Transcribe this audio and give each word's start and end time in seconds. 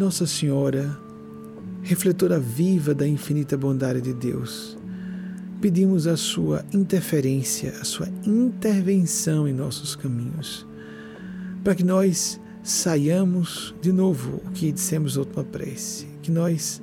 Nossa 0.00 0.26
Senhora, 0.26 0.98
refletora 1.82 2.40
viva 2.40 2.94
da 2.94 3.06
infinita 3.06 3.54
bondade 3.54 4.00
de 4.00 4.14
Deus, 4.14 4.78
pedimos 5.60 6.06
a 6.06 6.16
sua 6.16 6.64
interferência, 6.72 7.74
a 7.78 7.84
sua 7.84 8.08
intervenção 8.26 9.46
em 9.46 9.52
nossos 9.52 9.94
caminhos, 9.94 10.66
para 11.62 11.74
que 11.74 11.84
nós 11.84 12.40
saiamos 12.62 13.74
de 13.82 13.92
novo 13.92 14.40
o 14.46 14.50
que 14.52 14.72
dissemos 14.72 15.16
na 15.16 15.20
última 15.20 15.44
prece, 15.44 16.06
que 16.22 16.30
nós 16.30 16.80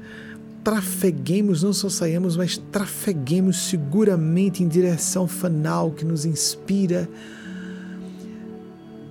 trafeguemos, 0.64 1.64
não 1.64 1.74
só 1.74 1.90
saiamos, 1.90 2.38
mas 2.38 2.62
trafeguemos 2.72 3.58
seguramente 3.64 4.62
em 4.62 4.68
direção 4.68 5.28
final 5.28 5.90
que 5.90 6.06
nos 6.06 6.24
inspira, 6.24 7.10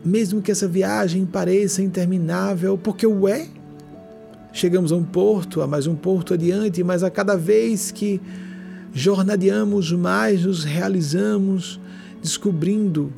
mesmo 0.05 0.41
que 0.41 0.53
essa 0.53 0.69
viagem 0.69 1.27
pareça 1.27 1.83
interminável, 1.83 2.79
porque 2.79 3.05
o 3.05 3.27
é. 3.27 3.56
Chegamos 4.57 4.91
a 4.91 4.97
um 4.97 5.05
porto, 5.05 5.61
a 5.61 5.67
mais 5.67 5.87
um 5.87 5.95
porto 5.95 6.33
adiante, 6.33 6.83
mas 6.83 7.03
a 7.03 7.11
cada 7.11 7.37
vez 7.37 7.91
que 7.91 8.19
jornadeamos 8.91 9.93
mais, 9.93 10.47
nos 10.47 10.65
realizamos, 10.65 11.79
descobrindo 12.23 13.13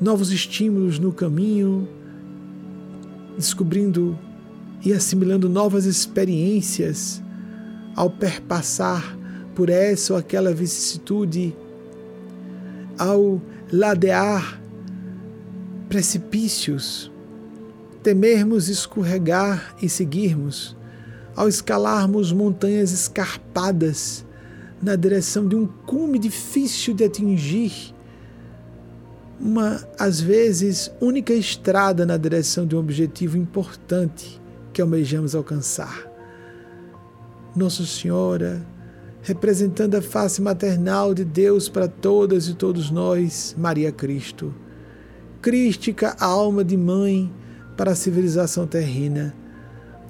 novos 0.00 0.30
estímulos 0.30 1.00
no 1.00 1.10
caminho, 1.10 1.88
descobrindo 3.36 4.16
e 4.84 4.92
assimilando 4.92 5.48
novas 5.48 5.84
experiências 5.84 7.20
ao 7.96 8.08
perpassar 8.08 9.18
por 9.52 9.68
essa 9.68 10.12
ou 10.12 10.18
aquela 10.20 10.54
vicissitude, 10.54 11.56
ao 12.96 13.42
ladear 13.72 14.62
precipícios, 15.88 17.10
temermos 18.02 18.68
escorregar 18.68 19.74
e 19.80 19.88
seguirmos, 19.88 20.76
ao 21.36 21.48
escalarmos 21.48 22.32
montanhas 22.32 22.92
escarpadas 22.92 24.24
na 24.82 24.96
direção 24.96 25.46
de 25.46 25.54
um 25.54 25.66
cume 25.66 26.18
difícil 26.18 26.94
de 26.94 27.04
atingir 27.04 27.94
uma, 29.38 29.82
às 29.98 30.20
vezes, 30.20 30.90
única 31.00 31.32
estrada 31.32 32.04
na 32.04 32.16
direção 32.16 32.66
de 32.66 32.76
um 32.76 32.78
objetivo 32.78 33.38
importante 33.38 34.40
que 34.72 34.82
almejamos 34.82 35.34
alcançar. 35.34 36.06
Nossa 37.56 37.84
Senhora, 37.86 38.64
representando 39.22 39.94
a 39.94 40.02
face 40.02 40.42
maternal 40.42 41.14
de 41.14 41.24
Deus 41.24 41.68
para 41.68 41.88
todas 41.88 42.48
e 42.48 42.54
todos 42.54 42.90
nós, 42.90 43.54
Maria 43.58 43.90
Cristo, 43.90 44.54
crística 45.40 46.16
alma 46.20 46.62
de 46.62 46.76
mãe 46.76 47.32
para 47.76 47.92
a 47.92 47.94
civilização 47.94 48.66
terrena, 48.66 49.34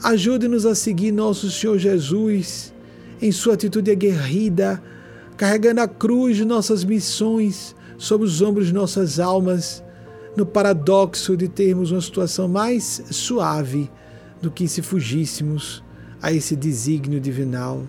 ajude-nos 0.02 0.66
a 0.66 0.74
seguir 0.74 1.12
nosso 1.12 1.50
Senhor 1.50 1.78
Jesus 1.78 2.72
em 3.20 3.30
sua 3.30 3.54
atitude 3.54 3.90
aguerrida, 3.90 4.82
carregando 5.36 5.80
a 5.80 5.88
cruz 5.88 6.36
de 6.36 6.44
nossas 6.44 6.84
missões 6.84 7.74
sobre 7.98 8.26
os 8.26 8.40
ombros 8.40 8.68
de 8.68 8.74
nossas 8.74 9.20
almas, 9.20 9.84
no 10.36 10.46
paradoxo 10.46 11.36
de 11.36 11.48
termos 11.48 11.90
uma 11.90 12.00
situação 12.00 12.48
mais 12.48 13.02
suave 13.10 13.90
do 14.40 14.50
que 14.50 14.66
se 14.68 14.80
fugíssemos 14.80 15.82
a 16.22 16.32
esse 16.32 16.56
desígnio 16.56 17.20
divinal. 17.20 17.82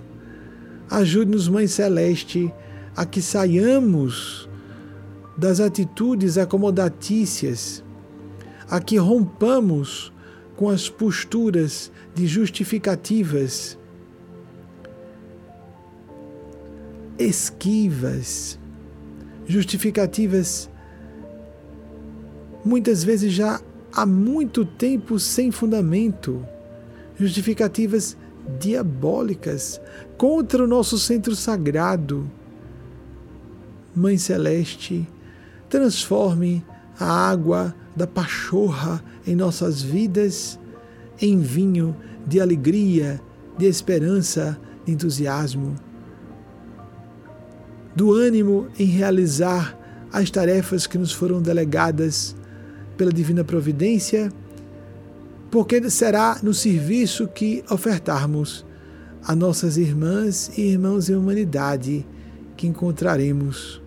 Ajude-nos, 0.90 1.48
Mãe 1.48 1.68
Celeste, 1.68 2.54
a 2.96 3.06
que 3.06 3.22
saiamos 3.22 4.50
das 5.38 5.60
atitudes 5.60 6.38
acomodatícias, 6.38 7.84
a 8.72 8.80
que 8.80 8.98
rompamos 8.98 10.12
com 10.56 10.70
as 10.70 10.90
posturas 10.90 11.92
de 12.16 12.26
justificativas 12.26 13.78
esquivas 17.20 18.58
justificativas 19.46 20.70
muitas 22.64 23.04
vezes 23.04 23.34
já 23.34 23.60
há 23.92 24.06
muito 24.06 24.64
tempo 24.64 25.20
sem 25.20 25.52
fundamento, 25.52 26.46
justificativas 27.20 28.16
diabólicas 28.60 29.82
contra 30.18 30.64
o 30.64 30.68
nosso 30.68 30.98
centro 30.98 31.36
sagrado. 31.36 32.30
Mãe 33.94 34.18
Celeste, 34.18 35.06
transforme 35.70 36.64
a 37.00 37.30
água 37.30 37.76
da 37.96 38.08
pachorra 38.08 39.04
em 39.26 39.36
nossas 39.36 39.82
vidas 39.82 40.60
em 41.20 41.40
vinho 41.40 41.96
de 42.26 42.40
alegria, 42.40 43.22
de 43.58 43.66
esperança, 43.66 44.60
de 44.86 44.92
entusiasmo. 44.94 45.76
Do 47.96 48.14
ânimo 48.14 48.68
em 48.80 48.86
realizar 48.86 49.78
as 50.12 50.30
tarefas 50.30 50.88
que 50.88 50.98
nos 50.98 51.12
foram 51.12 51.42
delegadas 51.42 52.36
pela 52.98 53.12
divina 53.12 53.44
providência, 53.44 54.32
porque 55.50 55.90
será 55.90 56.40
no 56.42 56.54
serviço 56.54 57.28
que 57.28 57.64
ofertarmos 57.70 58.66
a 59.24 59.36
nossas 59.36 59.78
irmãs 59.78 60.52
e 60.58 60.62
irmãos 60.62 61.10
em 61.10 61.16
humanidade 61.16 62.06
que 62.56 62.68
encontraremos 62.68 63.81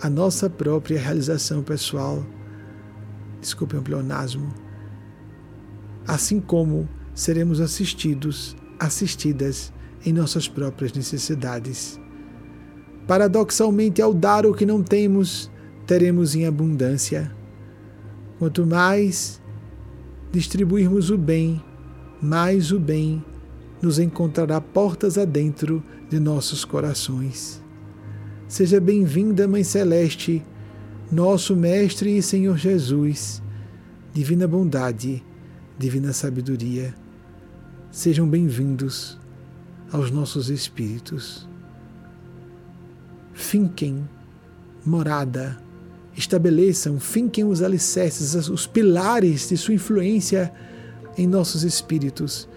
a 0.00 0.10
nossa 0.10 0.50
própria 0.50 0.98
realização 0.98 1.62
pessoal. 1.62 2.24
Desculpem 3.40 3.78
o 3.78 3.82
pleonasmo. 3.82 4.52
Assim 6.06 6.40
como 6.40 6.88
seremos 7.14 7.60
assistidos, 7.60 8.56
assistidas 8.78 9.72
em 10.04 10.12
nossas 10.12 10.48
próprias 10.48 10.92
necessidades. 10.92 11.98
Paradoxalmente, 13.06 14.02
ao 14.02 14.12
dar 14.12 14.46
o 14.46 14.54
que 14.54 14.66
não 14.66 14.82
temos, 14.82 15.50
teremos 15.86 16.34
em 16.34 16.46
abundância. 16.46 17.34
Quanto 18.38 18.66
mais 18.66 19.40
distribuirmos 20.32 21.10
o 21.10 21.16
bem, 21.16 21.62
mais 22.20 22.72
o 22.72 22.80
bem 22.80 23.24
nos 23.80 23.98
encontrará 23.98 24.60
portas 24.60 25.16
adentro 25.18 25.82
de 26.08 26.18
nossos 26.18 26.64
corações. 26.64 27.63
Seja 28.54 28.80
bem-vinda, 28.80 29.48
Mãe 29.48 29.64
Celeste, 29.64 30.40
nosso 31.10 31.56
Mestre 31.56 32.16
e 32.16 32.22
Senhor 32.22 32.56
Jesus, 32.56 33.42
divina 34.12 34.46
bondade, 34.46 35.24
divina 35.76 36.12
sabedoria. 36.12 36.94
Sejam 37.90 38.28
bem-vindos 38.28 39.18
aos 39.90 40.12
nossos 40.12 40.50
espíritos 40.50 41.48
finquem 43.32 44.08
morada, 44.86 45.58
estabeleçam, 46.16 47.00
finquem 47.00 47.42
os 47.42 47.60
alicerces, 47.60 48.36
os 48.48 48.68
pilares 48.68 49.48
de 49.48 49.56
sua 49.56 49.74
influência 49.74 50.54
em 51.18 51.26
nossos 51.26 51.64
espíritos, 51.64 52.48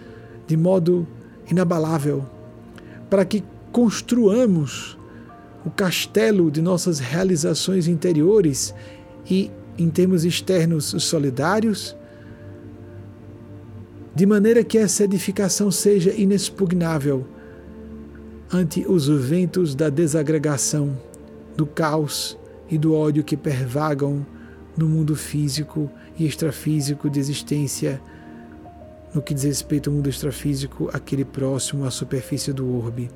de 0.45 0.55
modo 0.55 1.07
inabalável, 1.49 2.23
para 3.09 3.25
que 3.25 3.43
construamos 3.71 4.96
o 5.67 5.69
castelo 5.69 6.49
de 6.49 6.61
nossas 6.61 6.97
realizações 6.97 7.89
interiores 7.89 8.73
e, 9.29 9.51
em 9.77 9.89
termos 9.89 10.23
externos, 10.23 10.95
solidários, 10.99 11.93
de 14.15 14.25
maneira 14.25 14.63
que 14.63 14.77
essa 14.77 15.03
edificação 15.03 15.69
seja 15.69 16.13
inexpugnável 16.13 17.27
ante 18.51 18.85
os 18.87 19.09
ventos 19.09 19.75
da 19.75 19.89
desagregação, 19.89 20.97
do 21.57 21.65
caos 21.65 22.37
e 22.69 22.77
do 22.77 22.95
ódio 22.95 23.21
que 23.21 23.35
pervagam 23.35 24.25
no 24.77 24.87
mundo 24.87 25.17
físico 25.17 25.91
e 26.17 26.25
extrafísico 26.25 27.09
de 27.09 27.19
existência, 27.19 28.01
no 29.13 29.21
que 29.21 29.33
diz 29.33 29.43
respeito 29.43 29.89
ao 29.89 29.95
mundo 29.97 30.07
extrafísico, 30.07 30.89
aquele 30.93 31.25
próximo 31.25 31.83
à 31.83 31.91
superfície 31.91 32.53
do 32.53 32.73
orbe. 32.73 33.11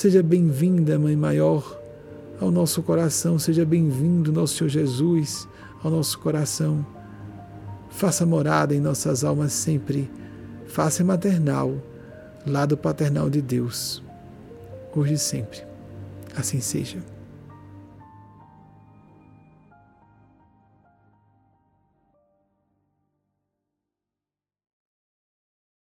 Seja 0.00 0.22
bem-vinda, 0.22 0.98
Mãe 0.98 1.14
Maior, 1.14 1.78
ao 2.40 2.50
nosso 2.50 2.82
coração, 2.82 3.38
seja 3.38 3.66
bem-vindo, 3.66 4.32
nosso 4.32 4.56
Senhor 4.56 4.70
Jesus, 4.70 5.46
ao 5.84 5.90
nosso 5.90 6.18
coração. 6.18 6.86
Faça 7.90 8.24
morada 8.24 8.74
em 8.74 8.80
nossas 8.80 9.24
almas 9.24 9.52
sempre, 9.52 10.10
faça 10.66 11.04
maternal 11.04 11.74
lado 12.46 12.78
paternal 12.78 13.28
de 13.28 13.42
Deus, 13.42 14.02
hoje 14.96 15.12
e 15.12 15.18
sempre. 15.18 15.66
Assim 16.34 16.62
seja. 16.62 16.96